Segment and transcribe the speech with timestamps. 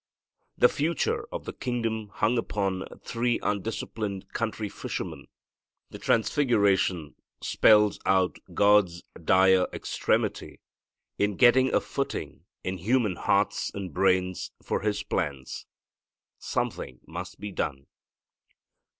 [0.57, 5.27] The future of the kingdom hung upon three undisciplined country fishermen.
[5.91, 10.59] The transfiguration spells out God's dire extremity
[11.19, 15.67] in getting a footing in human hearts and brains for His plans.
[16.39, 17.85] Something must be done.